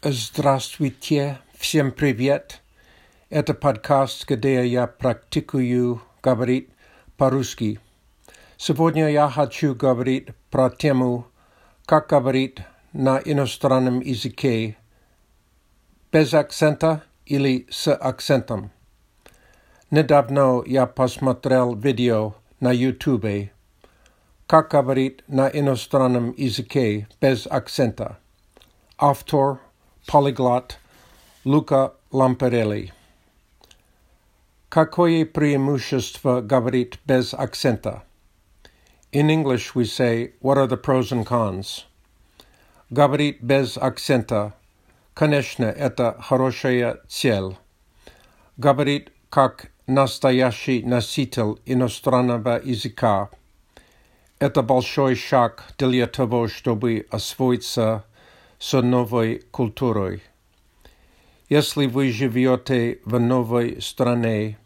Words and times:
Здравствуйте, 0.00 1.40
всем 1.54 1.90
привет. 1.90 2.62
Это 3.30 3.52
подкаст, 3.52 4.28
где 4.28 4.64
я 4.64 4.86
практикую 4.86 6.00
говорить 6.22 6.68
по-русски. 7.16 7.80
Сегодня 8.56 9.10
я 9.10 9.28
хочу 9.28 9.74
говорить 9.74 10.28
про 10.52 10.70
тему, 10.70 11.26
как 11.84 12.10
говорить 12.10 12.58
на 12.92 13.18
иностранном 13.18 13.98
языке 13.98 14.76
без 16.12 16.32
акцента 16.32 17.02
или 17.26 17.66
с 17.68 17.92
акцентом. 17.92 18.70
Недавно 19.90 20.62
я 20.64 20.86
посмотрел 20.86 21.74
видео 21.74 22.36
на 22.60 22.70
YouTube, 22.70 23.50
как 24.46 24.70
говорить 24.70 25.24
на 25.26 25.48
иностранном 25.48 26.32
языке 26.36 27.08
без 27.20 27.48
акцента. 27.48 28.20
Автор 28.96 29.58
Polyglot 30.07 30.77
Luca 31.45 31.93
Lamparelli. 32.11 32.91
Какое 34.69 35.25
преимущество 35.25 36.41
говорит 36.41 36.97
без 37.05 37.33
акцента? 37.33 38.03
In 39.11 39.29
English 39.29 39.75
we 39.75 39.85
say, 39.85 40.33
what 40.41 40.57
are 40.57 40.67
the 40.67 40.77
pros 40.77 41.11
and 41.11 41.25
cons? 41.25 41.85
Говорит 42.89 43.41
без 43.41 43.77
акцента. 43.77 44.53
Конечно, 45.13 45.65
это 45.65 46.17
хорошая 46.19 46.99
цель. 47.07 47.55
Говорит 48.57 49.11
как 49.29 49.71
настоящий 49.85 50.83
носитель 50.83 51.59
иностранного 51.65 52.59
языка. 52.63 53.29
Это 54.39 54.61
большой 54.61 55.15
шаг 55.15 55.63
для 55.77 56.07
того, 56.07 56.47
чтобы 56.47 57.05
освоиться 57.11 58.05
с 58.58 58.80
новой 58.80 59.44
культурой. 59.50 60.22
Если 61.48 61.86
вы 61.86 62.10
живете 62.10 63.00
в 63.04 63.18
новой 63.18 63.80
стране, 63.80 64.58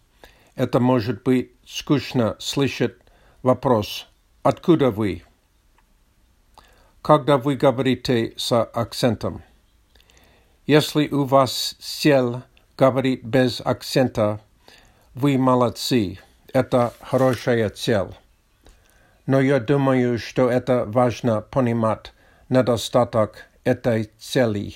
это 0.55 0.81
может 0.81 1.23
быть 1.23 1.53
скучно 1.67 2.37
слышать 2.39 2.97
вопрос 3.43 4.09
«Откуда 4.43 4.91
вы?». 4.91 5.23
Когда 7.03 7.37
вы 7.37 7.57
говорите 7.57 8.35
с 8.37 8.63
акцентом. 8.63 9.43
Если 10.67 11.09
у 11.09 11.25
вас 11.25 11.77
цель 11.81 12.43
говорить 12.77 13.25
без 13.25 13.61
акцента, 13.61 14.41
вы 15.15 15.37
молодцы. 15.37 16.19
Это 16.53 16.95
хорошая 17.01 17.71
цель. 17.71 18.15
Но 19.27 19.41
я 19.41 19.61
думаю, 19.61 20.19
что 20.19 20.49
это 20.51 20.85
важно 20.87 21.41
понимать 21.41 22.13
недостаток 22.49 23.47
этой 23.65 24.11
цели. 24.19 24.75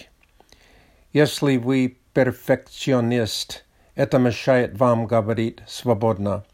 Если 1.13 1.57
вы 1.57 1.99
перфекционист, 2.13 3.65
это 3.95 4.19
мешает 4.19 4.77
вам 4.79 5.07
говорить 5.07 5.61
свободно, 5.67 6.45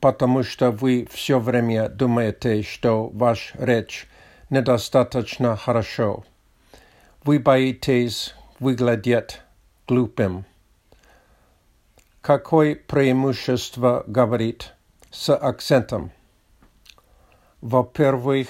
потому 0.00 0.42
что 0.42 0.70
вы 0.70 1.08
все 1.10 1.38
время 1.38 1.88
думаете, 1.88 2.62
что 2.62 3.08
ваш 3.08 3.52
речь 3.58 4.06
недостаточно 4.50 5.56
хорошо. 5.56 6.24
Вы 7.22 7.38
боитесь 7.38 8.34
выглядеть 8.58 9.40
глупым. 9.88 10.44
Какое 12.20 12.74
преимущество 12.74 14.04
говорит 14.06 14.74
с 15.10 15.34
акцентом? 15.34 16.12
Во-первых, 17.60 18.48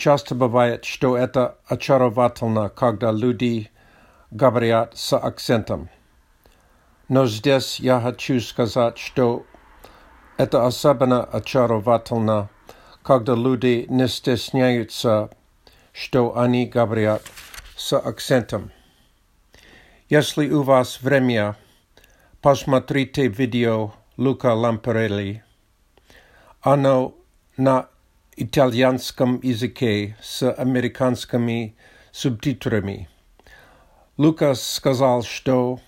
Часто 0.00 0.34
бывает, 0.34 0.86
что 0.86 1.14
это 1.14 1.58
очаровательно, 1.66 2.70
когда 2.70 3.12
люди 3.12 3.70
говорят 4.30 4.96
с 4.96 5.14
акцентом. 5.14 5.90
Но 7.08 7.26
здесь 7.26 7.78
я 7.80 8.00
хочу 8.00 8.40
сказать, 8.40 8.96
что 8.96 9.44
это 10.38 10.64
особенно 10.64 11.22
очаровательно, 11.22 12.48
когда 13.02 13.34
люди 13.34 13.84
не 13.90 14.08
стесняются, 14.08 15.28
что 15.92 16.34
они 16.34 16.64
говорят 16.64 17.20
с 17.76 17.92
акцентом. 17.92 18.72
Если 20.08 20.48
у 20.48 20.62
вас 20.62 21.02
время, 21.02 21.56
посмотрите 22.40 23.26
видео 23.26 23.92
Лука 24.16 24.54
Лампарелли. 24.54 25.44
Оно 26.62 27.14
на 27.58 27.90
итальянском 28.40 29.38
языке 29.42 30.16
с 30.22 30.50
американскими 30.50 31.76
субтитрами. 32.10 33.10
Лукас 34.16 34.62
сказал, 34.62 35.22
что 35.22 35.78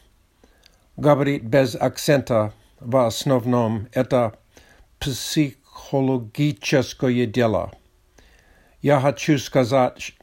говорит 0.96 1.44
без 1.44 1.74
акцента 1.74 2.52
в 2.78 3.06
основном 3.06 3.88
это 3.92 4.38
психологическое 4.98 7.24
дело. 7.26 7.72
Я 8.80 9.00
хочу 9.00 9.38
сказать, 9.38 10.14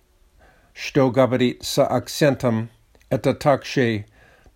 что 0.74 1.12
говорит 1.12 1.64
с 1.64 1.84
акцентом 1.84 2.70
это 3.10 3.34
также 3.34 4.06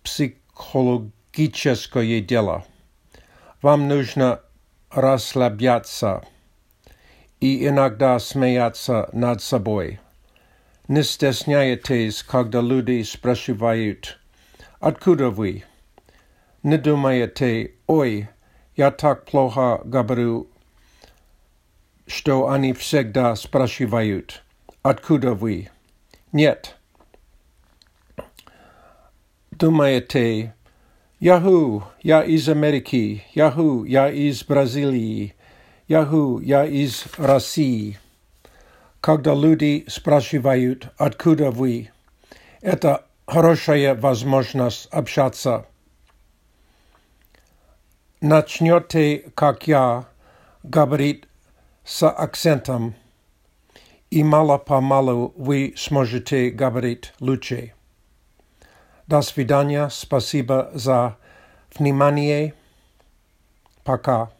психологическое 0.02 2.20
дело. 2.20 2.64
Вам 3.62 3.88
нужно 3.88 4.40
расслабляться 4.90 6.22
и 7.40 7.66
иногда 7.66 8.18
смеяться 8.18 9.08
над 9.12 9.42
собой. 9.42 10.00
Не 10.88 11.02
стесняйтесь, 11.02 12.22
когда 12.22 12.60
люди 12.60 13.02
спрашивают 13.02 14.18
«Откуда 14.80 15.30
вы?» 15.30 15.64
Не 16.62 16.78
думайте 16.78 17.74
«Ой, 17.86 18.28
я 18.76 18.90
так 18.90 19.24
плохо 19.24 19.80
говорю», 19.84 20.48
что 22.06 22.50
они 22.50 22.72
всегда 22.72 23.34
спрашивают 23.34 24.42
«Откуда 24.82 25.34
вы?» 25.34 25.70
Нет. 26.32 26.76
Думаете 29.50 30.54
«Яху, 31.20 31.84
я 32.02 32.22
из 32.22 32.48
Америки», 32.48 33.24
«Яху, 33.34 33.84
я 33.84 34.10
из 34.10 34.44
Бразилии», 34.44 35.34
Яху, 35.86 36.38
я 36.38 36.64
из 36.64 37.04
России. 37.18 37.98
Когда 39.02 39.34
люди 39.34 39.84
спрашивают, 39.86 40.88
откуда 40.96 41.50
вы, 41.50 41.90
это 42.62 43.04
хорошая 43.26 43.94
возможность 43.94 44.86
общаться. 44.86 45.66
Начнете, 48.22 49.30
как 49.34 49.66
я, 49.66 50.06
говорить 50.62 51.24
с 51.84 52.08
акцентом, 52.08 52.94
и 54.10 54.24
мало-помалу 54.24 55.34
вы 55.36 55.74
сможете 55.76 56.50
говорить 56.50 57.12
лучше. 57.20 57.74
До 59.06 59.20
свидания, 59.20 59.90
спасибо 59.90 60.70
за 60.72 61.18
внимание. 61.76 62.54
Пока. 63.84 64.30